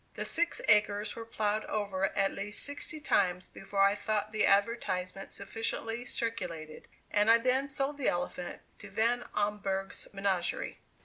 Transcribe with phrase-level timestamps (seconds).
[0.15, 5.31] The six acres were plowed over at least sixty times before I thought the advertisement
[5.31, 10.79] sufficiently circulated, and I then sold the elephant to Van Amburgh's Menagerie.